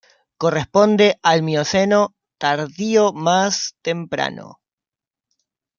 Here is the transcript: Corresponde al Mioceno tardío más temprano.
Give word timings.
Corresponde 0.39 1.19
al 1.21 1.43
Mioceno 1.43 2.15
tardío 2.39 3.13
más 3.13 3.75
temprano. 3.83 4.59